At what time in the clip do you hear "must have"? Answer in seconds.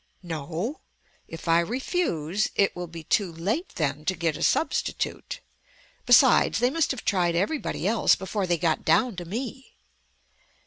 6.71-7.05